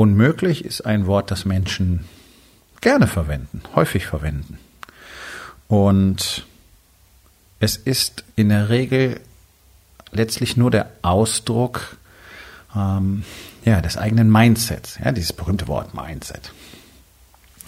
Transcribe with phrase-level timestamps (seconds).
[0.00, 2.06] Unmöglich ist ein Wort, das Menschen
[2.80, 4.58] gerne verwenden, häufig verwenden.
[5.68, 6.46] Und
[7.58, 9.20] es ist in der Regel
[10.10, 11.98] letztlich nur der Ausdruck
[12.74, 13.24] ähm,
[13.66, 16.50] ja, des eigenen Mindsets, ja, dieses berühmte Wort Mindset.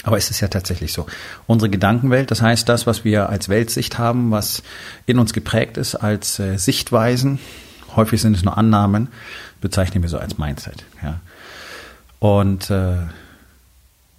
[0.03, 1.05] Aber es ist ja tatsächlich so.
[1.47, 4.63] Unsere Gedankenwelt, das heißt das, was wir als Weltsicht haben, was
[5.05, 7.41] in uns geprägt ist als äh, Sichtweisen,
[7.95, 9.09] häufig sind es nur Annahmen,
[9.61, 10.87] bezeichnen wir so als Mindset.
[11.03, 11.21] Ja.
[12.23, 12.99] Und äh,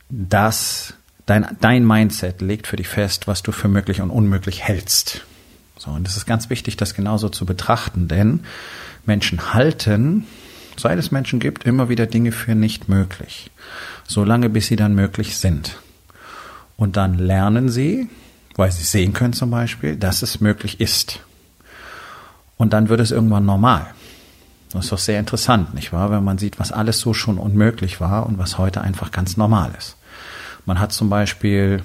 [0.10, 0.94] das,
[1.26, 5.22] dein, dein Mindset legt für dich fest, was du für möglich und unmöglich hältst.
[5.78, 8.42] So, und es ist ganz wichtig, das genauso zu betrachten, denn
[9.06, 10.28] Menschen halten,
[10.76, 13.50] seit es Menschen gibt, immer wieder Dinge für nicht möglich.
[14.06, 15.78] Solange bis sie dann möglich sind.
[16.76, 18.10] Und dann lernen sie,
[18.58, 21.22] weil sie sehen können zum Beispiel, dass es möglich ist.
[22.58, 23.88] Und dann wird es irgendwann normal.
[24.74, 26.10] Das ist doch sehr interessant, nicht wahr?
[26.10, 29.72] Wenn man sieht, was alles so schon unmöglich war und was heute einfach ganz normal
[29.78, 29.98] ist.
[30.66, 31.84] Man hat zum Beispiel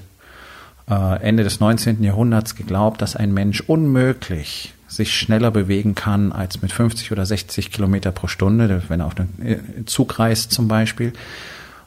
[0.89, 2.03] äh, Ende des 19.
[2.03, 7.71] Jahrhunderts geglaubt, dass ein Mensch unmöglich sich schneller bewegen kann als mit 50 oder 60
[7.71, 11.13] Kilometer pro Stunde, wenn er auf den äh, Zug reist zum Beispiel,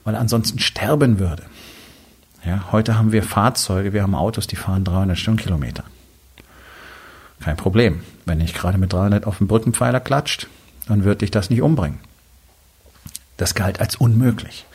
[0.03, 1.43] weil er ansonsten sterben würde.
[2.45, 5.83] Ja, heute haben wir Fahrzeuge, wir haben Autos, die fahren 300 Stundenkilometer.
[7.39, 8.01] Kein Problem.
[8.25, 10.47] Wenn nicht gerade mit 300 auf den Brückenpfeiler klatscht,
[10.91, 11.99] dann wird dich das nicht umbringen.
[13.37, 14.65] Das galt als unmöglich.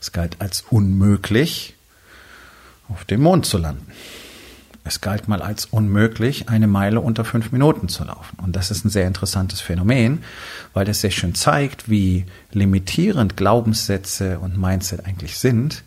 [0.00, 1.74] Es galt als unmöglich,
[2.88, 3.86] auf dem Mond zu landen.
[4.84, 8.38] Es galt mal als unmöglich, eine Meile unter fünf Minuten zu laufen.
[8.40, 10.22] Und das ist ein sehr interessantes Phänomen,
[10.72, 15.82] weil das sehr schön zeigt, wie limitierend Glaubenssätze und Mindset eigentlich sind.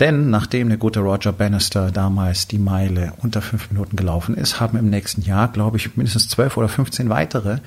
[0.00, 4.76] Denn nachdem der gute Roger Bannister damals die Meile unter fünf Minuten gelaufen ist, haben
[4.76, 7.58] im nächsten Jahr, glaube ich, mindestens zwölf oder 15 weitere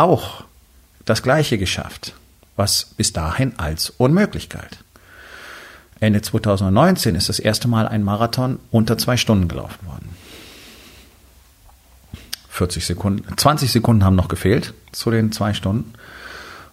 [0.00, 0.44] auch
[1.04, 2.14] das Gleiche geschafft,
[2.56, 4.78] was bis dahin als unmöglich galt.
[6.00, 10.08] Ende 2019 ist das erste Mal ein Marathon unter zwei Stunden gelaufen worden.
[12.48, 15.92] 40 Sekunden, 20 Sekunden haben noch gefehlt zu den zwei Stunden.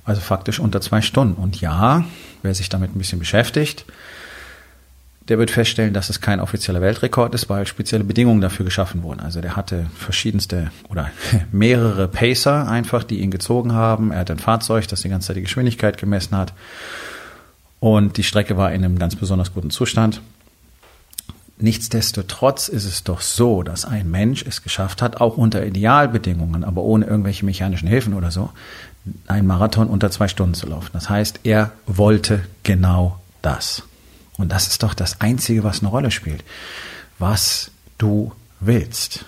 [0.05, 1.35] Also faktisch unter zwei Stunden.
[1.41, 2.05] Und ja,
[2.41, 3.85] wer sich damit ein bisschen beschäftigt,
[5.27, 9.19] der wird feststellen, dass es kein offizieller Weltrekord ist, weil spezielle Bedingungen dafür geschaffen wurden.
[9.19, 11.11] Also der hatte verschiedenste oder
[11.51, 14.11] mehrere Pacer einfach, die ihn gezogen haben.
[14.11, 16.53] Er hat ein Fahrzeug, das die ganze Zeit die Geschwindigkeit gemessen hat.
[17.79, 20.21] Und die Strecke war in einem ganz besonders guten Zustand.
[21.59, 26.83] Nichtsdestotrotz ist es doch so, dass ein Mensch es geschafft hat, auch unter Idealbedingungen, aber
[26.83, 28.51] ohne irgendwelche mechanischen Hilfen oder so,
[29.27, 30.91] einen Marathon unter zwei Stunden zu laufen.
[30.93, 33.83] Das heißt, er wollte genau das.
[34.37, 36.43] Und das ist doch das Einzige, was eine Rolle spielt.
[37.19, 39.25] Was du willst.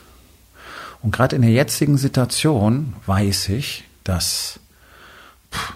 [1.01, 4.59] Und gerade in der jetzigen Situation weiß ich, dass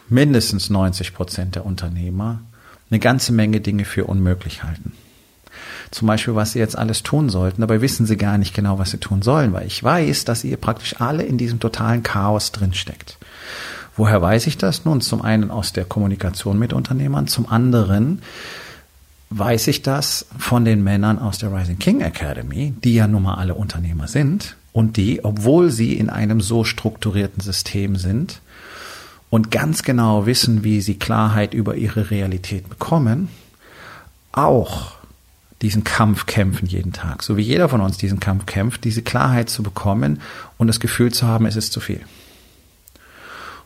[0.10, 2.42] mindestens 90 Prozent der Unternehmer
[2.90, 4.94] eine ganze Menge Dinge für unmöglich halten.
[5.92, 8.92] Zum Beispiel, was sie jetzt alles tun sollten, dabei wissen sie gar nicht genau, was
[8.92, 13.18] sie tun sollen, weil ich weiß, dass ihr praktisch alle in diesem totalen Chaos drinsteckt.
[13.96, 14.86] Woher weiß ich das?
[14.86, 18.24] Nun, zum einen aus der Kommunikation mit Unternehmern, zum anderen
[19.38, 23.36] weiß ich das von den Männern aus der Rising King Academy, die ja nun mal
[23.36, 28.42] alle Unternehmer sind und die, obwohl sie in einem so strukturierten System sind
[29.30, 33.30] und ganz genau wissen, wie sie Klarheit über ihre Realität bekommen,
[34.32, 34.94] auch
[35.62, 39.50] diesen Kampf kämpfen jeden Tag, so wie jeder von uns diesen Kampf kämpft, diese Klarheit
[39.50, 40.22] zu bekommen
[40.58, 42.02] und das Gefühl zu haben, es ist zu viel.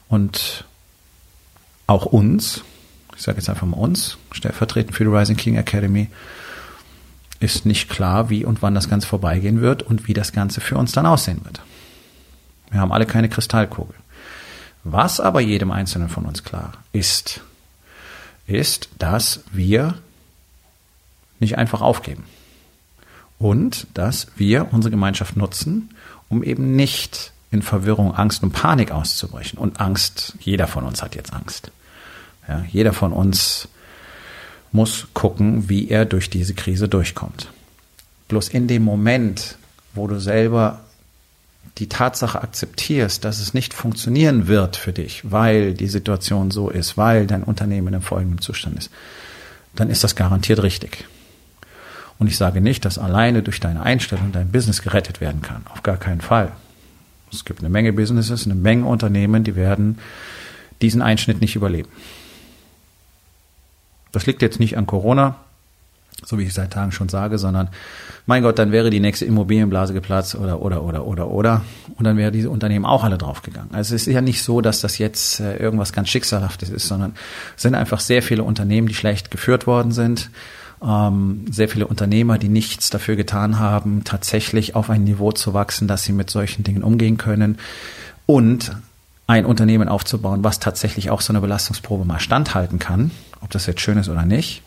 [0.07, 0.65] Und
[1.87, 2.63] auch uns,
[3.17, 6.07] ich sage jetzt einfach mal uns, stellvertretend für die Rising King Academy,
[7.39, 10.77] ist nicht klar, wie und wann das Ganze vorbeigehen wird und wie das Ganze für
[10.77, 11.61] uns dann aussehen wird.
[12.69, 13.95] Wir haben alle keine Kristallkugel.
[14.83, 17.41] Was aber jedem Einzelnen von uns klar ist,
[18.45, 19.95] ist, dass wir
[21.39, 22.23] nicht einfach aufgeben.
[23.39, 25.89] Und dass wir unsere Gemeinschaft nutzen,
[26.29, 29.59] um eben nicht in Verwirrung, Angst und Panik auszubrechen.
[29.59, 31.71] Und Angst, jeder von uns hat jetzt Angst.
[32.47, 33.67] Ja, jeder von uns
[34.71, 37.51] muss gucken, wie er durch diese Krise durchkommt.
[38.27, 39.57] Bloß in dem Moment,
[39.93, 40.81] wo du selber
[41.77, 46.97] die Tatsache akzeptierst, dass es nicht funktionieren wird für dich, weil die Situation so ist,
[46.97, 48.91] weil dein Unternehmen in folgendem Zustand ist,
[49.75, 51.05] dann ist das garantiert richtig.
[52.19, 55.63] Und ich sage nicht, dass alleine durch deine Einstellung dein Business gerettet werden kann.
[55.71, 56.51] Auf gar keinen Fall.
[57.31, 59.99] Es gibt eine Menge Businesses, eine Menge Unternehmen, die werden
[60.81, 61.89] diesen Einschnitt nicht überleben.
[64.17, 65.35] Das liegt jetzt nicht an Corona,
[66.25, 67.69] so wie ich seit Tagen schon sage, sondern
[68.25, 71.61] mein Gott, dann wäre die nächste Immobilienblase geplatzt oder oder oder oder oder.
[71.97, 73.75] Und dann wäre diese Unternehmen auch alle draufgegangen.
[73.75, 77.13] Also es ist ja nicht so, dass das jetzt äh, irgendwas ganz schicksalhaftes ist, sondern
[77.55, 80.31] es sind einfach sehr viele Unternehmen, die schlecht geführt worden sind,
[80.83, 85.87] ähm, sehr viele Unternehmer, die nichts dafür getan haben, tatsächlich auf ein Niveau zu wachsen,
[85.87, 87.59] dass sie mit solchen Dingen umgehen können.
[88.25, 88.75] Und
[89.27, 93.11] ein Unternehmen aufzubauen, was tatsächlich auch so eine Belastungsprobe mal standhalten kann,
[93.41, 94.61] ob das jetzt schön ist oder nicht.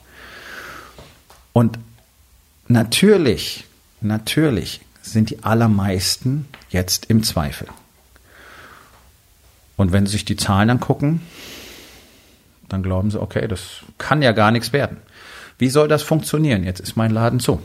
[1.53, 1.79] Und
[2.69, 3.65] natürlich,
[4.01, 7.69] natürlich sind die allermeisten jetzt im Zweifel.
[9.77, 11.23] Und wenn Sie sich die Zahlen angucken,
[12.69, 14.99] dann glauben sie, okay, das kann ja gar nichts werden.
[15.59, 16.65] Wie soll das funktionieren?
[16.65, 17.61] Jetzt ist mein Laden zu.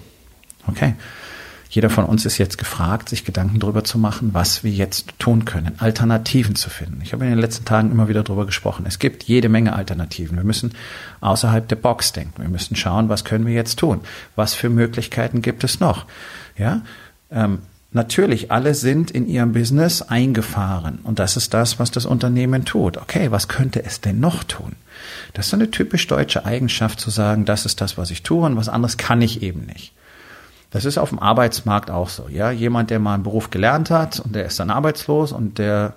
[0.67, 0.95] Okay.
[1.75, 5.43] Jeder von uns ist jetzt gefragt, sich Gedanken darüber zu machen, was wir jetzt tun
[5.43, 7.01] können, Alternativen zu finden.
[7.03, 8.85] Ich habe in den letzten Tagen immer wieder darüber gesprochen.
[8.87, 10.37] Es gibt jede Menge Alternativen.
[10.37, 10.71] Wir müssen
[11.19, 12.41] außerhalb der Box denken.
[12.41, 13.99] Wir müssen schauen, was können wir jetzt tun?
[14.37, 16.05] Was für Möglichkeiten gibt es noch?
[16.57, 16.81] Ja,
[17.29, 17.59] ähm,
[17.91, 22.97] Natürlich, alle sind in ihrem Business eingefahren und das ist das, was das Unternehmen tut.
[22.97, 24.73] Okay, was könnte es denn noch tun?
[25.33, 28.57] Das ist eine typisch deutsche Eigenschaft zu sagen, das ist das, was ich tue und
[28.57, 29.93] was anderes kann ich eben nicht.
[30.71, 32.27] Das ist auf dem Arbeitsmarkt auch so.
[32.29, 35.93] Ja, jemand, der mal einen Beruf gelernt hat und der ist dann arbeitslos und der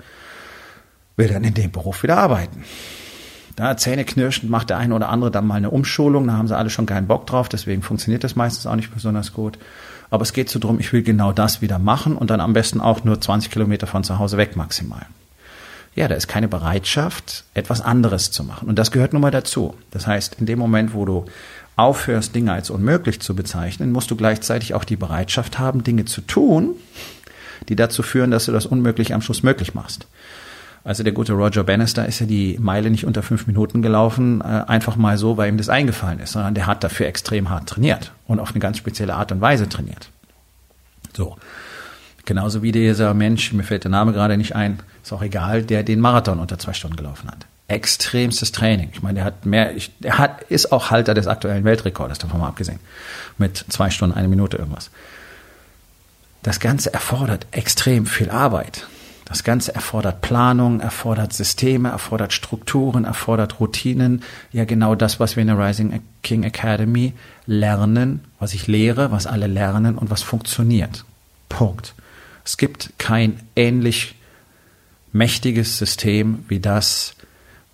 [1.17, 2.65] will dann in dem Beruf wieder arbeiten.
[3.56, 6.70] Da zähneknirschend macht der eine oder andere dann mal eine Umschulung, da haben sie alle
[6.70, 9.59] schon keinen Bock drauf, deswegen funktioniert das meistens auch nicht besonders gut.
[10.11, 12.81] Aber es geht so drum, ich will genau das wieder machen und dann am besten
[12.81, 15.06] auch nur 20 Kilometer von zu Hause weg maximal.
[15.94, 18.69] Ja, da ist keine Bereitschaft, etwas anderes zu machen.
[18.69, 19.75] Und das gehört nun mal dazu.
[19.91, 21.25] Das heißt, in dem Moment, wo du
[21.78, 26.20] aufhörst, Dinge als unmöglich zu bezeichnen, musst du gleichzeitig auch die Bereitschaft haben, Dinge zu
[26.20, 26.75] tun,
[27.69, 30.06] die dazu führen, dass du das Unmögliche am Schluss möglich machst.
[30.84, 34.44] Also der gute Roger Bannister ist ja die Meile nicht unter fünf Minuten gelaufen, äh,
[34.44, 38.12] einfach mal so, weil ihm das eingefallen ist, sondern der hat dafür extrem hart trainiert
[38.26, 40.10] und auf eine ganz spezielle Art und Weise trainiert.
[41.16, 41.36] So.
[42.25, 45.82] Genauso wie dieser Mensch, mir fällt der Name gerade nicht ein, ist auch egal, der
[45.82, 48.91] den Marathon unter zwei Stunden gelaufen hat extremstes Training.
[48.93, 52.49] Ich meine, der hat mehr, der hat, ist auch Halter des aktuellen Weltrekordes, davon mal
[52.49, 52.81] abgesehen.
[53.37, 54.91] Mit zwei Stunden, eine Minute irgendwas.
[56.43, 58.87] Das Ganze erfordert extrem viel Arbeit.
[59.26, 64.23] Das Ganze erfordert Planung, erfordert Systeme, erfordert Strukturen, erfordert Routinen.
[64.53, 67.12] Ja, genau das, was wir in der Rising King Academy
[67.44, 71.05] lernen, was ich lehre, was alle lernen und was funktioniert.
[71.50, 71.94] Punkt.
[72.43, 74.14] Es gibt kein ähnlich
[75.12, 77.14] mächtiges System wie das,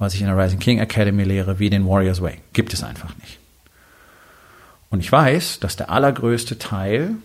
[0.04, 2.38] was ich in der Rising King Academy lehre, wie den Warriors Way.
[2.52, 3.38] Gibt es einfach nicht.
[4.90, 7.16] Und ich weiß, dass der allergrößte Teil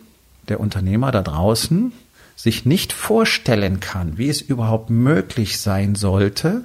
[0.48, 1.92] der Unternehmer da draußen
[2.36, 6.64] sich nicht vorstellen kann, wie es überhaupt möglich sein sollte,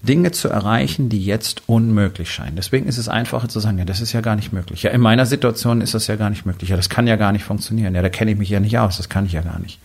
[0.00, 2.56] Dinge zu erreichen, die jetzt unmöglich scheinen.
[2.56, 4.84] Deswegen ist es einfacher zu sagen, ja, das ist ja gar nicht möglich.
[4.84, 6.70] Ja, in meiner Situation ist das ja gar nicht möglich.
[6.70, 7.94] Ja, das kann ja gar nicht funktionieren.
[7.94, 8.96] Ja, da kenne ich mich ja nicht aus.
[8.96, 9.80] Das kann ich ja gar nicht.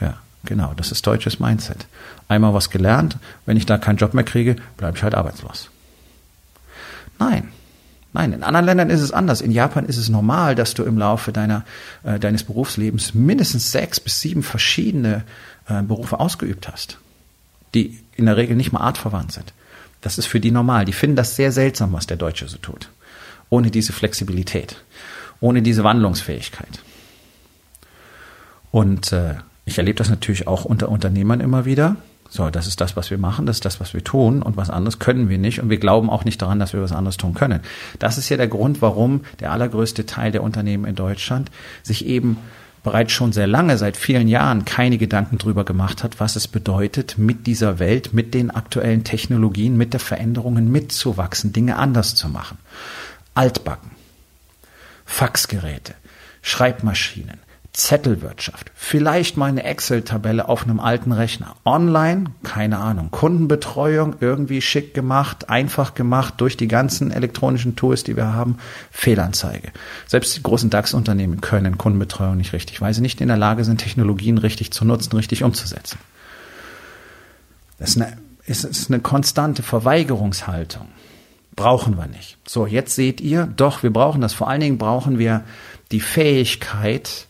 [0.00, 0.18] Ja.
[0.44, 1.86] Genau, das ist deutsches Mindset.
[2.28, 5.70] Einmal was gelernt, wenn ich da keinen Job mehr kriege, bleibe ich halt arbeitslos.
[7.18, 7.48] Nein,
[8.12, 9.40] Nein, in anderen Ländern ist es anders.
[9.40, 11.64] In Japan ist es normal, dass du im Laufe deiner,
[12.02, 15.24] äh, deines Berufslebens mindestens sechs bis sieben verschiedene
[15.68, 16.98] äh, Berufe ausgeübt hast,
[17.74, 19.52] die in der Regel nicht mal artverwandt sind.
[20.00, 20.86] Das ist für die normal.
[20.86, 22.88] Die finden das sehr seltsam, was der Deutsche so tut.
[23.48, 24.82] Ohne diese Flexibilität,
[25.40, 26.80] ohne diese Wandlungsfähigkeit.
[28.72, 29.34] Und äh,
[29.70, 31.96] ich erlebe das natürlich auch unter Unternehmern immer wieder.
[32.28, 34.70] So, das ist das, was wir machen, das ist das, was wir tun und was
[34.70, 37.34] anderes können wir nicht und wir glauben auch nicht daran, dass wir was anderes tun
[37.34, 37.60] können.
[37.98, 41.50] Das ist ja der Grund, warum der allergrößte Teil der Unternehmen in Deutschland
[41.82, 42.36] sich eben
[42.82, 47.18] bereits schon sehr lange, seit vielen Jahren, keine Gedanken drüber gemacht hat, was es bedeutet,
[47.18, 52.58] mit dieser Welt, mit den aktuellen Technologien, mit der Veränderungen mitzuwachsen, Dinge anders zu machen.
[53.34, 53.90] Altbacken,
[55.04, 55.94] Faxgeräte,
[56.42, 57.38] Schreibmaschinen,
[57.72, 64.92] Zettelwirtschaft, vielleicht mal eine Excel-Tabelle auf einem alten Rechner, online, keine Ahnung, Kundenbetreuung irgendwie schick
[64.92, 68.58] gemacht, einfach gemacht durch die ganzen elektronischen Tools, die wir haben,
[68.90, 69.70] Fehlanzeige.
[70.08, 73.78] Selbst die großen DAX-Unternehmen können Kundenbetreuung nicht richtig, weil sie nicht in der Lage sind,
[73.78, 75.98] Technologien richtig zu nutzen, richtig umzusetzen.
[77.78, 80.88] Das ist eine, ist eine konstante Verweigerungshaltung.
[81.54, 82.36] Brauchen wir nicht.
[82.46, 84.32] So, jetzt seht ihr, doch, wir brauchen das.
[84.32, 85.44] Vor allen Dingen brauchen wir
[85.92, 87.26] die Fähigkeit,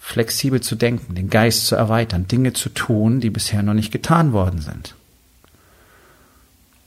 [0.00, 4.32] flexibel zu denken, den Geist zu erweitern, Dinge zu tun, die bisher noch nicht getan
[4.32, 4.94] worden sind.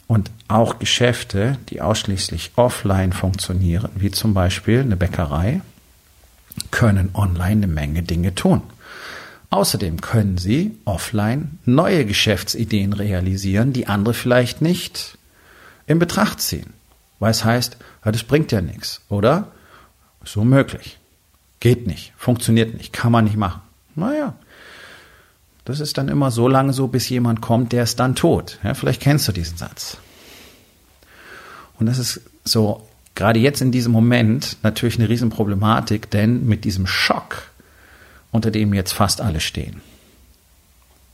[0.08, 5.62] Und auch Geschäfte, die ausschließlich offline funktionieren, wie zum Beispiel eine Bäckerei,
[6.72, 8.62] können online eine Menge Dinge tun.
[9.50, 15.18] Außerdem können sie offline neue Geschäftsideen realisieren, die andere vielleicht nicht
[15.86, 16.74] in Betracht ziehen.
[17.20, 19.52] Weil es heißt, ja, das bringt ja nichts, oder?
[20.24, 20.98] Ist unmöglich.
[21.64, 23.62] Geht nicht, funktioniert nicht, kann man nicht machen.
[23.96, 24.36] Naja,
[25.64, 28.60] das ist dann immer so lange so, bis jemand kommt, der ist dann tot.
[28.66, 29.96] Ja, vielleicht kennst du diesen Satz.
[31.80, 36.86] Und das ist so, gerade jetzt in diesem Moment natürlich eine Riesenproblematik, denn mit diesem
[36.86, 37.50] Schock,
[38.34, 39.82] unter dem jetzt fast alle stehen,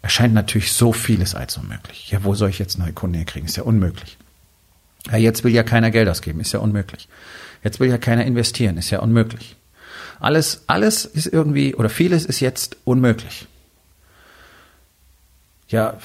[0.02, 2.10] erscheint natürlich so vieles als unmöglich.
[2.10, 3.48] Ja, wo soll ich jetzt neue Kunden herkriegen?
[3.48, 4.18] Ist ja unmöglich.
[5.12, 7.08] Ja, jetzt will ja keiner Geld ausgeben, ist ja unmöglich.
[7.64, 9.56] Jetzt will ja keiner investieren, ist ja unmöglich.
[10.20, 13.48] Alles, alles ist irgendwie, oder vieles ist jetzt unmöglich.
[15.70, 15.98] Ja,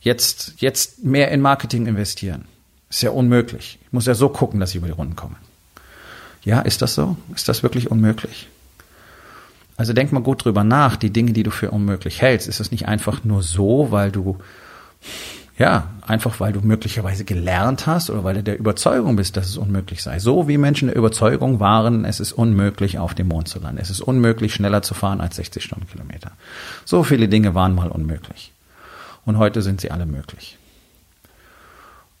[0.00, 2.44] jetzt, jetzt mehr in Marketing investieren.
[2.90, 3.78] Ist ja unmöglich.
[3.82, 5.36] Ich muss ja so gucken, dass ich über die Runden komme.
[6.44, 7.16] Ja, ist das so?
[7.34, 8.48] Ist das wirklich unmöglich?
[9.76, 12.48] Also denk mal gut drüber nach, die Dinge, die du für unmöglich hältst.
[12.48, 14.38] Ist es nicht einfach nur so, weil du
[15.58, 19.56] ja, einfach weil du möglicherweise gelernt hast oder weil du der Überzeugung bist, dass es
[19.56, 20.18] unmöglich sei.
[20.18, 23.80] So wie Menschen der Überzeugung waren, es ist unmöglich, auf dem Mond zu landen.
[23.80, 26.32] Es ist unmöglich, schneller zu fahren als 60 Stundenkilometer.
[26.84, 28.52] So viele Dinge waren mal unmöglich.
[29.24, 30.58] Und heute sind sie alle möglich.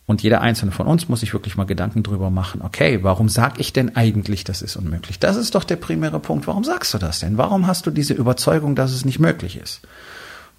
[0.04, 3.58] Und jeder einzelne von uns muss sich wirklich mal Gedanken drüber machen, okay, warum sag
[3.60, 5.18] ich denn eigentlich, das ist unmöglich?
[5.20, 6.46] Das ist doch der primäre Punkt.
[6.46, 7.38] Warum sagst du das denn?
[7.38, 9.80] Warum hast du diese Überzeugung, dass es nicht möglich ist?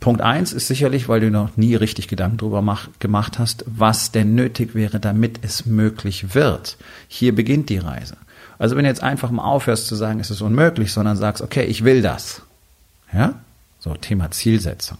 [0.04, 4.12] Punkt eins ist sicherlich, weil du noch nie richtig Gedanken darüber mach, gemacht hast, was
[4.12, 6.76] denn nötig wäre, damit es möglich wird.
[7.08, 8.18] Hier beginnt die Reise.
[8.60, 11.64] Also wenn du jetzt einfach mal aufhörst zu sagen, es ist unmöglich, sondern sagst, okay,
[11.64, 12.42] ich will das.
[13.14, 13.36] Ja?
[13.80, 14.98] So, Thema Zielsetzung.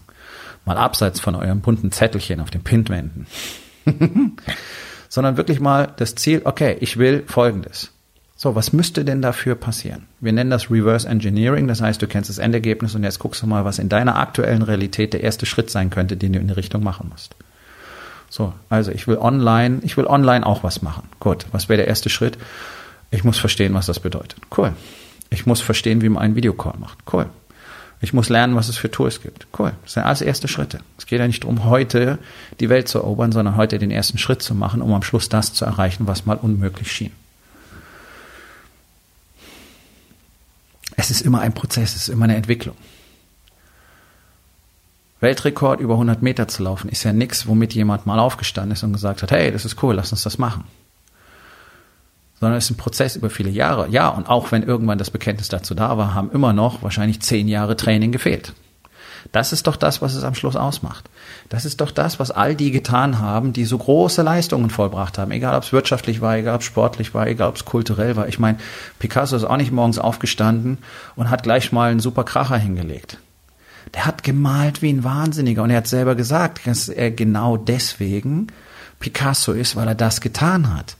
[0.64, 3.26] Mal abseits von eurem bunten Zettelchen auf den Pintwänden.
[5.10, 7.90] sondern wirklich mal das Ziel, okay, ich will Folgendes.
[8.44, 10.02] So, was müsste denn dafür passieren?
[10.20, 13.46] Wir nennen das Reverse Engineering, das heißt, du kennst das Endergebnis und jetzt guckst du
[13.46, 16.52] mal, was in deiner aktuellen Realität der erste Schritt sein könnte, den du in die
[16.52, 17.34] Richtung machen musst.
[18.28, 21.08] So, also ich will online, ich will online auch was machen.
[21.20, 22.36] Gut, was wäre der erste Schritt?
[23.10, 24.36] Ich muss verstehen, was das bedeutet.
[24.54, 24.74] Cool.
[25.30, 26.98] Ich muss verstehen, wie man einen Videocall macht.
[27.10, 27.30] Cool.
[28.02, 29.46] Ich muss lernen, was es für Tools gibt.
[29.58, 29.72] Cool.
[29.84, 30.80] Das sind alles erste Schritte.
[30.98, 32.18] Es geht ja nicht darum, heute
[32.60, 35.54] die Welt zu erobern, sondern heute den ersten Schritt zu machen, um am Schluss das
[35.54, 37.12] zu erreichen, was mal unmöglich schien.
[40.96, 42.76] Es ist immer ein Prozess, es ist immer eine Entwicklung.
[45.20, 48.92] Weltrekord über 100 Meter zu laufen ist ja nichts, womit jemand mal aufgestanden ist und
[48.92, 50.64] gesagt hat, hey, das ist cool, lass uns das machen.
[52.38, 53.88] Sondern es ist ein Prozess über viele Jahre.
[53.88, 57.48] Ja, und auch wenn irgendwann das Bekenntnis dazu da war, haben immer noch wahrscheinlich zehn
[57.48, 58.52] Jahre Training gefehlt.
[59.32, 61.04] Das ist doch das, was es am Schluss ausmacht.
[61.48, 65.30] Das ist doch das, was all die getan haben, die so große Leistungen vollbracht haben.
[65.30, 68.28] Egal, ob es wirtschaftlich war, egal, ob es sportlich war, egal, ob es kulturell war.
[68.28, 68.58] Ich meine,
[68.98, 70.78] Picasso ist auch nicht morgens aufgestanden
[71.16, 73.18] und hat gleich mal einen super Kracher hingelegt.
[73.94, 78.48] Der hat gemalt wie ein Wahnsinniger und er hat selber gesagt, dass er genau deswegen
[78.98, 80.96] Picasso ist, weil er das getan hat.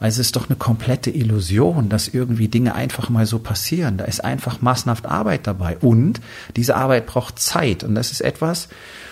[0.00, 3.98] Also es ist doch eine komplette Illusion, dass irgendwie Dinge einfach mal so passieren.
[3.98, 5.76] Da ist einfach massenhaft Arbeit dabei.
[5.78, 6.22] Und
[6.56, 7.84] diese Arbeit braucht Zeit.
[7.84, 8.68] Und das ist etwas,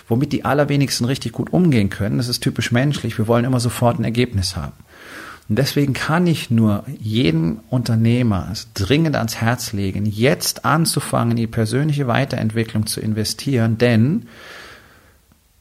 [0.09, 2.17] womit die allerwenigsten richtig gut umgehen können.
[2.17, 3.19] Das ist typisch menschlich.
[3.19, 4.73] Wir wollen immer sofort ein Ergebnis haben.
[5.51, 11.47] Und deswegen kann ich nur jedem Unternehmer dringend ans Herz legen, jetzt anzufangen, in die
[11.47, 14.27] persönliche Weiterentwicklung zu investieren, denn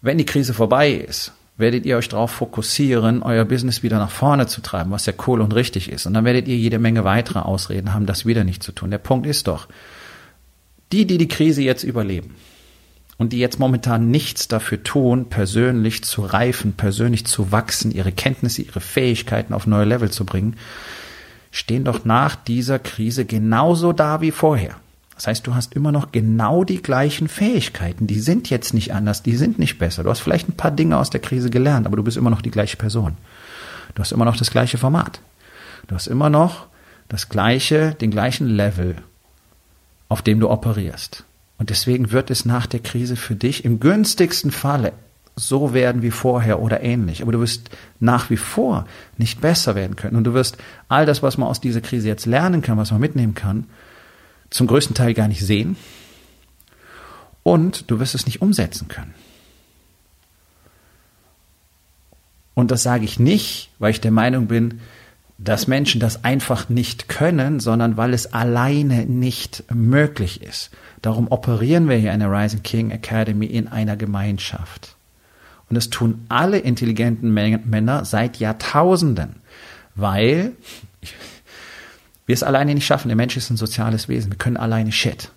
[0.02, 4.48] wenn die Krise vorbei ist, werdet ihr euch darauf fokussieren, euer Business wieder nach vorne
[4.48, 6.06] zu treiben, was ja cool und richtig ist.
[6.06, 8.92] Und dann werdet ihr jede Menge weitere Ausreden haben, das wieder nicht zu tun.
[8.92, 9.68] Der Punkt ist doch,
[10.92, 12.36] die, die die Krise jetzt überleben
[13.18, 18.62] und die jetzt momentan nichts dafür tun, persönlich zu reifen, persönlich zu wachsen, ihre Kenntnisse,
[18.62, 20.56] ihre Fähigkeiten auf neue Level zu bringen,
[21.52, 24.76] stehen doch nach dieser Krise genauso da wie vorher.
[25.18, 28.06] Das heißt, du hast immer noch genau die gleichen Fähigkeiten.
[28.06, 30.04] Die sind jetzt nicht anders, die sind nicht besser.
[30.04, 32.44] Du hast vielleicht ein paar Dinge aus der Krise gelernt, aber du bist immer noch
[32.44, 33.18] die gleiche Person.
[33.96, 35.20] Du hast immer noch das gleiche Format.
[35.88, 36.68] Du hast immer noch
[37.10, 38.96] das gleiche, den gleichen Level,
[40.08, 41.24] auf dem du operierst.
[41.58, 44.94] Und deswegen wird es nach der Krise für dich im günstigsten Falle
[45.36, 47.24] so werden wie vorher oder ähnlich.
[47.24, 48.86] Aber du wirst nach wie vor
[49.18, 50.16] nicht besser werden können.
[50.16, 50.58] Und du wirst
[50.90, 53.66] all das, was man aus dieser Krise jetzt lernen kann, was man mitnehmen kann,
[54.50, 55.76] zum größten Teil gar nicht sehen
[57.44, 59.14] und du wirst es nicht umsetzen können.
[62.54, 64.82] Und das sage ich nicht, weil ich der Meinung bin,
[65.38, 70.72] dass Menschen das einfach nicht können, sondern weil es alleine nicht möglich ist.
[71.04, 74.96] Darum operieren wir hier in der Rising King Academy in einer Gemeinschaft.
[75.70, 79.36] Und das tun alle intelligenten Männer seit Jahrtausenden,
[79.96, 80.54] weil
[82.28, 83.08] wir es alleine nicht schaffen.
[83.08, 84.32] Der Mensch ist ein soziales Wesen.
[84.32, 85.32] Wir können alleine Shit.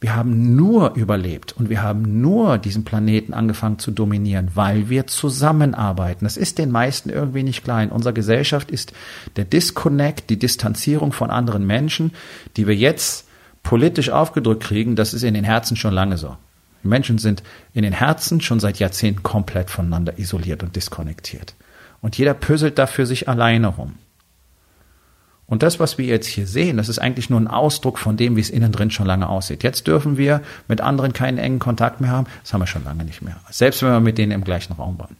[0.00, 5.08] Wir haben nur überlebt und wir haben nur diesen Planeten angefangen zu dominieren, weil wir
[5.08, 6.24] zusammenarbeiten.
[6.24, 7.90] Das ist den meisten irgendwie nicht klein.
[7.90, 8.92] Unsere Gesellschaft ist
[9.34, 12.12] der Disconnect, die Distanzierung von anderen Menschen,
[12.56, 13.26] die wir jetzt
[13.64, 14.94] politisch aufgedrückt kriegen.
[14.94, 16.36] Das ist in den Herzen schon lange so.
[16.84, 17.42] Die Menschen sind
[17.74, 21.54] in den Herzen schon seit Jahrzehnten komplett voneinander isoliert und diskonnektiert.
[22.00, 23.94] Und jeder püsselt da für sich alleine rum.
[25.48, 28.36] Und das, was wir jetzt hier sehen, das ist eigentlich nur ein Ausdruck von dem,
[28.36, 29.62] wie es innen drin schon lange aussieht.
[29.62, 32.26] Jetzt dürfen wir mit anderen keinen engen Kontakt mehr haben.
[32.42, 33.40] Das haben wir schon lange nicht mehr.
[33.50, 35.16] Selbst wenn wir mit denen im gleichen Raum waren.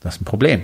[0.00, 0.62] Das ist ein Problem.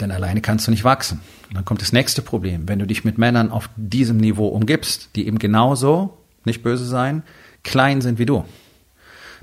[0.00, 1.20] Denn alleine kannst du nicht wachsen.
[1.48, 2.66] Und dann kommt das nächste Problem.
[2.66, 6.16] Wenn du dich mit Männern auf diesem Niveau umgibst, die eben genauso,
[6.46, 7.24] nicht böse sein,
[7.62, 8.42] klein sind wie du,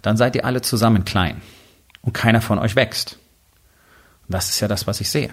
[0.01, 1.41] dann seid ihr alle zusammen klein.
[2.01, 3.19] Und keiner von euch wächst.
[4.27, 5.29] Und das ist ja das, was ich sehe.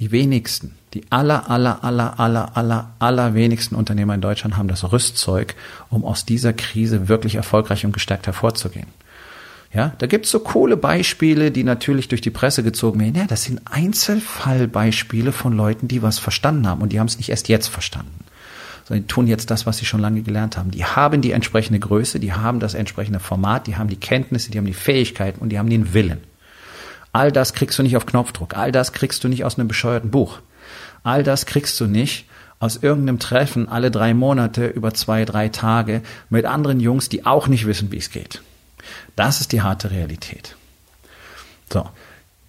[0.00, 4.90] Die wenigsten, die aller, aller, aller, aller, aller, aller wenigsten Unternehmer in Deutschland haben das
[4.90, 5.54] Rüstzeug,
[5.90, 8.86] um aus dieser Krise wirklich erfolgreich und gestärkt hervorzugehen.
[9.74, 13.14] Ja, da gibt's so coole Beispiele, die natürlich durch die Presse gezogen werden.
[13.14, 17.28] Ja, das sind Einzelfallbeispiele von Leuten, die was verstanden haben und die haben es nicht
[17.28, 18.24] erst jetzt verstanden.
[18.88, 20.70] Sondern die tun jetzt das, was sie schon lange gelernt haben.
[20.70, 24.56] Die haben die entsprechende Größe, die haben das entsprechende Format, die haben die Kenntnisse, die
[24.56, 26.20] haben die Fähigkeiten und die haben den Willen.
[27.12, 28.56] All das kriegst du nicht auf Knopfdruck.
[28.56, 30.38] All das kriegst du nicht aus einem bescheuerten Buch.
[31.02, 32.26] All das kriegst du nicht
[32.58, 37.48] aus irgendeinem Treffen alle drei Monate über zwei, drei Tage mit anderen Jungs, die auch
[37.48, 38.42] nicht wissen, wie es geht.
[39.16, 40.56] Das ist die harte Realität.
[41.72, 41.88] So.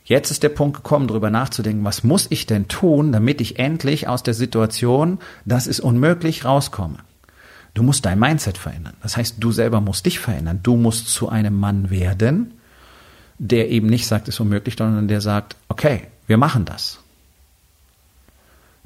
[0.03, 4.09] Jetzt ist der Punkt gekommen, darüber nachzudenken, was muss ich denn tun, damit ich endlich
[4.09, 6.97] aus der Situation, das ist unmöglich, rauskomme.
[7.73, 8.95] Du musst dein Mindset verändern.
[9.01, 10.59] Das heißt, du selber musst dich verändern.
[10.63, 12.55] Du musst zu einem Mann werden,
[13.43, 16.99] der eben nicht sagt, es ist unmöglich, sondern der sagt, okay, wir machen das.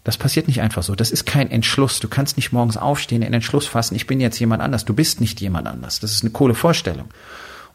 [0.06, 0.96] Das passiert nicht einfach so.
[0.96, 2.00] Das ist kein Entschluss.
[2.00, 4.86] Du kannst nicht morgens aufstehen, den Entschluss fassen, ich bin jetzt jemand anders.
[4.86, 6.00] Du bist nicht jemand anders.
[6.00, 7.10] Das ist eine coole Vorstellung.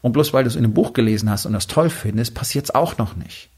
[0.01, 2.65] Und bloß weil du es in einem Buch gelesen hast und das toll findest, passiert
[2.65, 3.49] es auch noch nicht.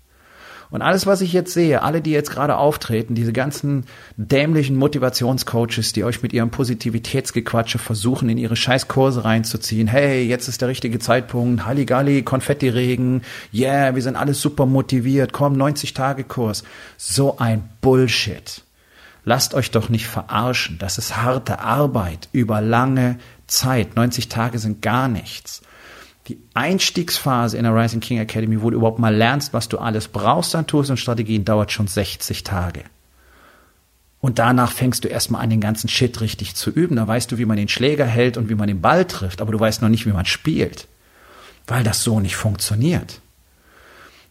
[0.69, 3.85] Und alles, was ich jetzt sehe, alle, die jetzt gerade auftreten, diese ganzen
[4.17, 9.87] dämlichen Motivationscoaches, die euch mit ihrem Positivitätsgequatsche versuchen, in ihre Scheißkurse reinzuziehen.
[9.87, 11.65] Hey, jetzt ist der richtige Zeitpunkt.
[11.65, 13.21] Halligalli, Konfettiregen.
[13.53, 15.33] Yeah, wir sind alles super motiviert.
[15.33, 16.63] Komm, 90-Tage-Kurs.
[16.97, 18.63] So ein Bullshit.
[19.25, 20.77] Lasst euch doch nicht verarschen.
[20.79, 23.95] Das ist harte Arbeit über lange Zeit.
[23.95, 25.61] 90 Tage sind gar nichts
[26.27, 30.07] die Einstiegsphase in der Rising King Academy, wo du überhaupt mal lernst, was du alles
[30.07, 32.83] brauchst an Tools und Strategien, dauert schon 60 Tage.
[34.21, 36.95] Und danach fängst du erstmal an, den ganzen Shit richtig zu üben.
[36.95, 39.51] Da weißt du, wie man den Schläger hält und wie man den Ball trifft, aber
[39.51, 40.87] du weißt noch nicht, wie man spielt.
[41.67, 43.19] Weil das so nicht funktioniert.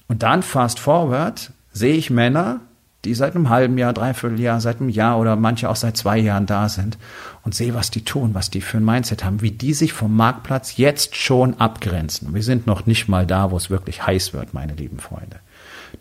[0.08, 2.60] Und dann fast forward sehe ich Männer,
[3.04, 6.18] die seit einem halben Jahr, dreiviertel Jahr, seit einem Jahr oder manche auch seit zwei
[6.18, 6.98] Jahren da sind
[7.42, 10.16] und sehe, was die tun, was die für ein Mindset haben, wie die sich vom
[10.16, 12.32] Marktplatz jetzt schon abgrenzen.
[12.32, 15.40] Wir sind noch nicht mal da, wo es wirklich heiß wird, meine lieben Freunde.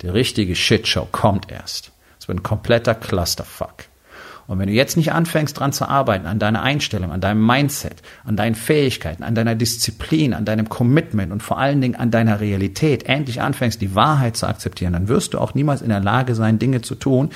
[0.01, 1.91] Der richtige Shitshow kommt erst.
[2.19, 3.85] Es wird ein kompletter Clusterfuck.
[4.47, 8.01] Und wenn du jetzt nicht anfängst, dran zu arbeiten, an deiner Einstellung, an deinem Mindset,
[8.23, 12.39] an deinen Fähigkeiten, an deiner Disziplin, an deinem Commitment und vor allen Dingen an deiner
[12.39, 16.35] Realität, endlich anfängst, die Wahrheit zu akzeptieren, dann wirst du auch niemals in der Lage
[16.35, 17.29] sein, Dinge zu tun,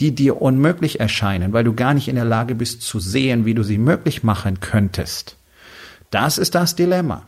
[0.00, 3.54] die dir unmöglich erscheinen, weil du gar nicht in der Lage bist zu sehen, wie
[3.54, 5.36] du sie möglich machen könntest.
[6.10, 7.22] Das ist das Dilemma.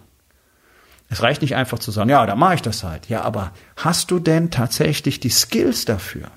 [1.09, 3.09] Es reicht nicht einfach zu sagen, ja, da mache ich das halt.
[3.09, 6.29] Ja, aber hast du denn tatsächlich die Skills dafür?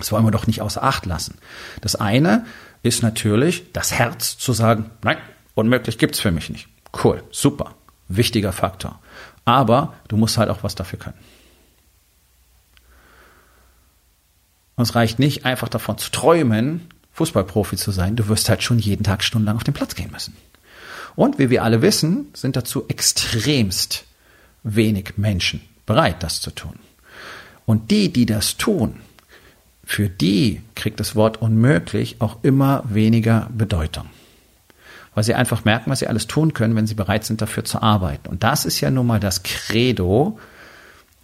[0.00, 1.38] Das wollen wir doch nicht außer Acht lassen.
[1.80, 2.46] Das eine
[2.82, 5.18] ist natürlich das Herz zu sagen, nein,
[5.54, 6.68] unmöglich gibt's für mich nicht.
[7.04, 7.74] Cool, super,
[8.08, 8.98] wichtiger Faktor.
[9.44, 11.18] Aber du musst halt auch was dafür können.
[14.76, 18.16] Und es reicht nicht einfach davon zu träumen, Fußballprofi zu sein.
[18.16, 20.34] Du wirst halt schon jeden Tag stundenlang auf den Platz gehen müssen.
[21.16, 24.04] Und wie wir alle wissen, sind dazu extremst
[24.62, 26.78] wenig Menschen bereit, das zu tun.
[27.66, 28.96] Und die, die das tun,
[29.90, 34.06] für die kriegt das Wort unmöglich auch immer weniger Bedeutung.
[35.16, 37.82] Weil sie einfach merken, was sie alles tun können, wenn sie bereit sind, dafür zu
[37.82, 38.28] arbeiten.
[38.28, 40.38] Und das ist ja nun mal das Credo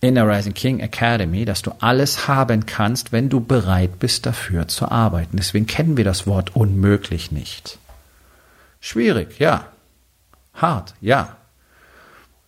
[0.01, 4.67] in der Rising King Academy, dass du alles haben kannst, wenn du bereit bist, dafür
[4.67, 5.37] zu arbeiten.
[5.37, 7.79] Deswegen kennen wir das Wort unmöglich nicht.
[8.81, 9.67] Schwierig, ja.
[10.55, 11.37] Hart, ja.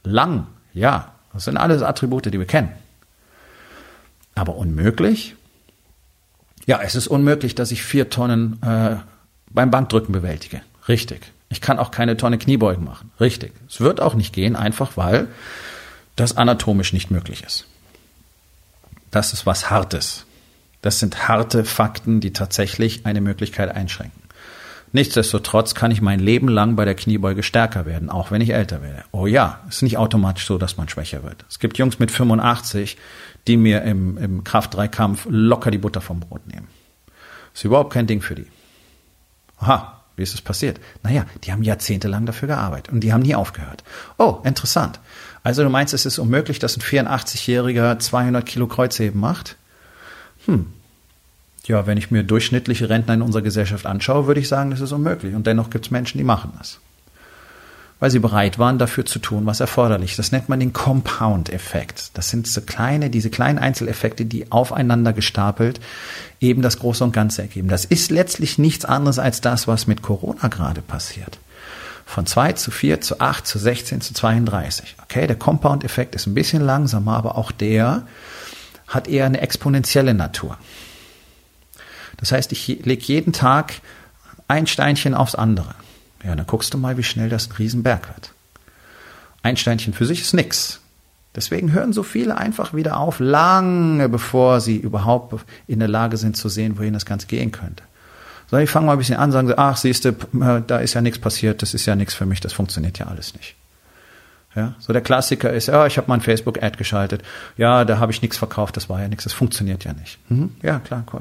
[0.02, 1.12] Lang, ja.
[1.32, 2.72] Das sind alles Attribute, die wir kennen.
[4.34, 5.36] Aber unmöglich?
[6.68, 8.96] Ja, es ist unmöglich, dass ich vier Tonnen äh,
[9.50, 10.60] beim Bankdrücken bewältige.
[10.86, 11.32] Richtig.
[11.48, 13.10] Ich kann auch keine Tonne Kniebeugen machen.
[13.18, 13.54] Richtig.
[13.66, 15.28] Es wird auch nicht gehen, einfach weil
[16.14, 17.64] das anatomisch nicht möglich ist.
[19.10, 20.26] Das ist was Hartes.
[20.82, 24.20] Das sind harte Fakten, die tatsächlich eine Möglichkeit einschränken.
[24.92, 28.82] Nichtsdestotrotz kann ich mein Leben lang bei der Kniebeuge stärker werden, auch wenn ich älter
[28.82, 29.04] werde.
[29.10, 31.46] Oh ja, es ist nicht automatisch so, dass man schwächer wird.
[31.48, 32.98] Es gibt Jungs mit 85,
[33.46, 36.68] die mir im, im Kraft-3-Kampf locker die Butter vom Brot nehmen.
[37.54, 38.46] Ist überhaupt kein Ding für die.
[39.58, 40.80] Aha, wie ist es passiert?
[41.02, 43.84] Naja, die haben jahrzehntelang dafür gearbeitet und die haben nie aufgehört.
[44.18, 45.00] Oh, interessant.
[45.42, 49.56] Also du meinst, es ist unmöglich, dass ein 84-Jähriger 200 Kilo Kreuzheben macht?
[50.46, 50.66] Hm.
[51.64, 54.92] Ja, wenn ich mir durchschnittliche Rentner in unserer Gesellschaft anschaue, würde ich sagen, das ist
[54.92, 55.34] unmöglich.
[55.34, 56.80] Und dennoch gibt es Menschen, die machen das.
[58.00, 60.18] Weil sie bereit waren, dafür zu tun, was erforderlich ist.
[60.18, 62.10] Das nennt man den Compound-Effekt.
[62.14, 65.80] Das sind so kleine, diese kleinen Einzeleffekte, die aufeinander gestapelt
[66.40, 67.68] eben das Große und Ganze ergeben.
[67.68, 71.38] Das ist letztlich nichts anderes als das, was mit Corona gerade passiert.
[72.06, 74.96] Von 2 zu 4 zu 8 zu 16 zu 32.
[75.02, 78.06] Okay, der Compound-Effekt ist ein bisschen langsamer, aber auch der
[78.86, 80.56] hat eher eine exponentielle Natur.
[82.16, 83.74] Das heißt, ich lege jeden Tag
[84.48, 85.74] ein Steinchen aufs andere.
[86.24, 88.32] Ja, dann guckst du mal, wie schnell das ein Riesenberg wird.
[89.42, 90.80] Ein Steinchen für sich ist nix.
[91.34, 96.36] Deswegen hören so viele einfach wieder auf, lange bevor sie überhaupt in der Lage sind
[96.36, 97.84] zu sehen, wohin das Ganze gehen könnte.
[98.48, 100.12] Sondern ich fange mal ein bisschen an, sagen, ach, siehst du,
[100.66, 103.34] da ist ja nichts passiert, das ist ja nichts für mich, das funktioniert ja alles
[103.34, 103.54] nicht.
[104.56, 107.22] Ja, so der Klassiker ist, ja, ich habe mal ein Facebook-Ad geschaltet,
[107.56, 110.18] ja, da habe ich nichts verkauft, das war ja nichts, das funktioniert ja nicht.
[110.30, 111.20] Mhm, ja, klar, cool.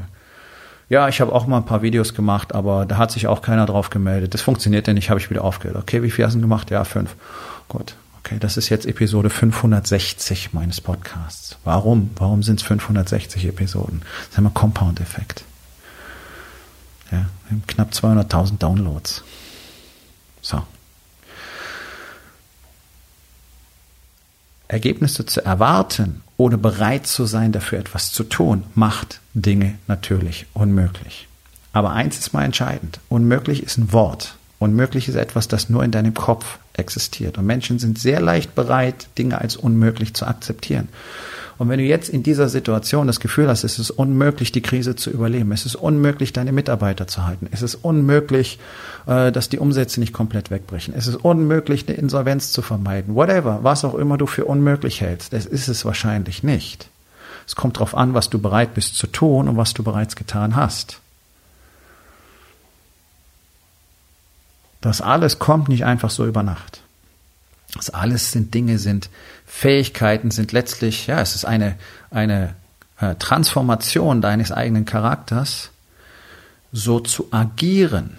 [0.90, 3.66] Ja, ich habe auch mal ein paar Videos gemacht, aber da hat sich auch keiner
[3.66, 4.34] drauf gemeldet.
[4.34, 5.78] Das funktioniert ja nicht, habe ich wieder aufgehört.
[5.78, 6.70] Okay, wie viel hast du gemacht?
[6.70, 7.16] Ja, fünf.
[7.68, 7.96] Gut.
[8.24, 11.58] Okay, das ist jetzt Episode 560 meines Podcasts.
[11.64, 12.10] Warum?
[12.16, 14.02] Warum sind es 560 Episoden?
[14.02, 15.44] Das ist immer Compound-Effekt.
[17.12, 17.26] Ja,
[17.68, 19.24] knapp 200.000 Downloads.
[20.42, 20.62] So.
[24.68, 31.28] Ergebnisse zu erwarten, ohne bereit zu sein, dafür etwas zu tun, macht Dinge natürlich unmöglich.
[31.74, 33.00] Aber eins ist mal entscheidend.
[33.10, 34.36] Unmöglich ist ein Wort.
[34.60, 37.38] Unmöglich ist etwas, das nur in deinem Kopf existiert.
[37.38, 40.90] Und Menschen sind sehr leicht bereit, Dinge als unmöglich zu akzeptieren.
[41.58, 44.96] Und wenn du jetzt in dieser Situation das Gefühl hast, es ist unmöglich, die Krise
[44.96, 48.60] zu überleben, es ist unmöglich, deine Mitarbeiter zu halten, es ist unmöglich,
[49.08, 53.60] äh, dass die Umsätze nicht komplett wegbrechen, es ist unmöglich, eine Insolvenz zu vermeiden, whatever,
[53.64, 56.90] was auch immer du für unmöglich hältst, das ist es wahrscheinlich nicht.
[57.48, 60.56] Es kommt darauf an, was du bereit bist zu tun und was du bereits getan
[60.56, 61.00] hast.
[64.82, 66.82] Das alles kommt nicht einfach so über Nacht.
[67.74, 69.10] Das alles sind Dinge, sind
[69.46, 71.76] Fähigkeiten, sind letztlich, ja, es ist eine,
[72.12, 72.56] eine
[73.00, 75.72] äh, Transformation deines eigenen Charakters,
[76.72, 78.18] so zu agieren.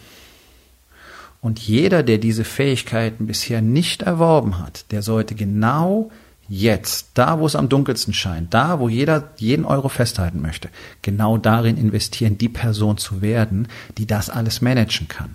[1.41, 6.11] Und jeder, der diese Fähigkeiten bisher nicht erworben hat, der sollte genau
[6.49, 10.71] jetzt, da wo es am dunkelsten scheint, da wo jeder jeden Euro festhalten möchte,
[11.03, 15.35] genau darin investieren, die Person zu werden, die das alles managen kann.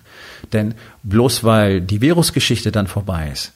[0.51, 0.73] Denn
[1.03, 3.53] bloß weil die Virusgeschichte dann vorbei ist,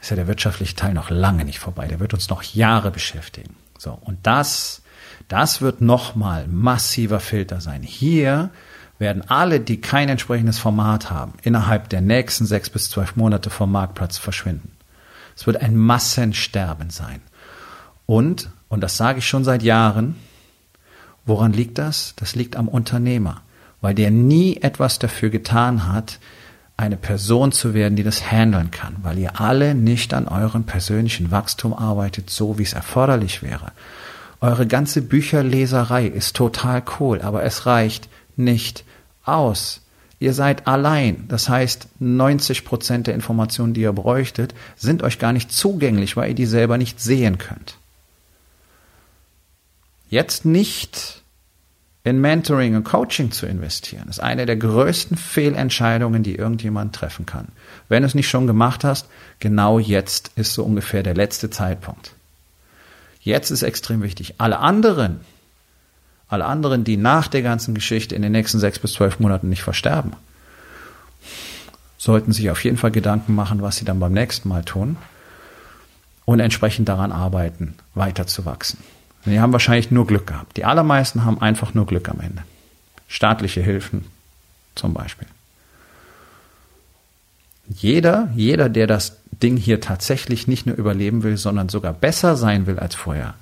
[0.00, 1.88] ist ja der wirtschaftliche Teil noch lange nicht vorbei.
[1.88, 3.56] Der wird uns noch Jahre beschäftigen.
[3.78, 3.98] So.
[4.00, 4.82] Und das,
[5.28, 7.82] das wird nochmal massiver Filter sein.
[7.82, 8.50] Hier
[8.98, 13.70] werden alle, die kein entsprechendes Format haben, innerhalb der nächsten sechs bis zwölf Monate vom
[13.70, 14.72] Marktplatz verschwinden.
[15.36, 17.22] Es wird ein Massensterben sein.
[18.06, 20.16] Und, und das sage ich schon seit Jahren,
[21.26, 22.14] woran liegt das?
[22.16, 23.42] Das liegt am Unternehmer,
[23.80, 26.18] weil der nie etwas dafür getan hat,
[26.78, 31.30] eine Person zu werden, die das handeln kann, weil ihr alle nicht an eurem persönlichen
[31.30, 33.72] Wachstum arbeitet, so wie es erforderlich wäre.
[34.40, 38.84] Eure ganze Bücherleserei ist total cool, aber es reicht nicht
[39.24, 39.82] aus.
[40.20, 41.26] Ihr seid allein.
[41.26, 46.30] Das heißt, 90 Prozent der Informationen, die ihr bräuchtet, sind euch gar nicht zugänglich, weil
[46.30, 47.76] ihr die selber nicht sehen könnt.
[50.08, 51.22] Jetzt nicht
[52.08, 57.48] in Mentoring und Coaching zu investieren, ist eine der größten Fehlentscheidungen, die irgendjemand treffen kann.
[57.88, 59.06] Wenn du es nicht schon gemacht hast,
[59.40, 62.12] genau jetzt ist so ungefähr der letzte Zeitpunkt.
[63.20, 64.34] Jetzt ist extrem wichtig.
[64.38, 65.20] Alle anderen,
[66.28, 69.62] alle anderen, die nach der ganzen Geschichte in den nächsten sechs bis zwölf Monaten nicht
[69.62, 70.12] versterben,
[71.98, 74.96] sollten sich auf jeden Fall Gedanken machen, was sie dann beim nächsten Mal tun
[76.24, 78.78] und entsprechend daran arbeiten, weiter zu wachsen.
[79.28, 80.56] Die haben wahrscheinlich nur Glück gehabt.
[80.56, 82.42] Die allermeisten haben einfach nur Glück am Ende.
[83.08, 84.04] Staatliche Hilfen
[84.74, 85.26] zum Beispiel.
[87.68, 92.66] Jeder, jeder, der das Ding hier tatsächlich nicht nur überleben will, sondern sogar besser sein
[92.66, 93.34] will als vorher,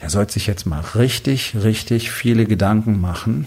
[0.00, 3.46] er sollte sich jetzt mal richtig, richtig viele Gedanken machen,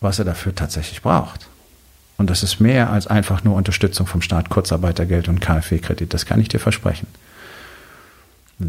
[0.00, 1.48] was er dafür tatsächlich braucht.
[2.18, 6.14] Und das ist mehr als einfach nur Unterstützung vom Staat, Kurzarbeitergeld und KfW-Kredit.
[6.14, 7.08] Das kann ich dir versprechen.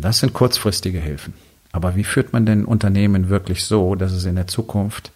[0.02, 1.34] Das sind kurzfristige Hilfen.
[1.72, 5.12] Aber wie führt man denn Unternehmen wirklich so, dass es in der Zukunft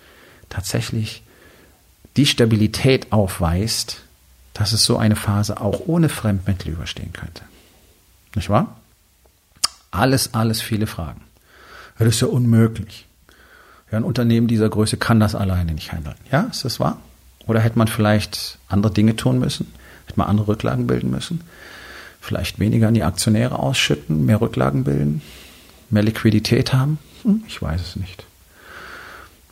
[0.49, 1.23] tatsächlich
[2.15, 4.01] die Stabilität aufweist,
[4.53, 7.43] dass es so eine Phase auch ohne Fremdmittel überstehen könnte?
[8.35, 8.75] Nicht wahr?
[9.91, 11.21] Alles, alles viele Fragen.
[11.99, 13.05] Das ist ja unmöglich.
[13.91, 16.15] Ja, ein Unternehmen dieser Größe kann das alleine nicht handeln.
[16.31, 16.99] Ja, ist das wahr?
[17.45, 19.71] Oder hätte man vielleicht andere Dinge tun müssen?
[20.05, 21.41] Hätte man andere Rücklagen bilden müssen?
[22.27, 25.21] Vielleicht weniger an die Aktionäre ausschütten, mehr Rücklagen bilden,
[25.89, 26.99] mehr Liquidität haben?
[27.23, 28.25] Hm, ich weiß es nicht.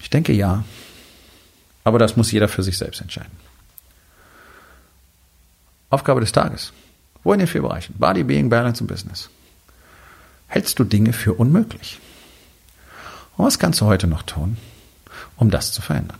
[0.01, 0.65] Ich denke ja.
[1.85, 3.31] Aber das muss jeder für sich selbst entscheiden.
[5.89, 6.73] Aufgabe des Tages.
[7.23, 7.95] Wo in den vier Bereichen?
[7.97, 9.29] Body, Being, Balance und Business.
[10.47, 12.01] Hältst du Dinge für unmöglich?
[13.37, 14.57] Und was kannst du heute noch tun,
[15.37, 16.19] um das zu verändern?